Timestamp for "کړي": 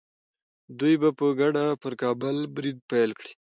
3.19-3.33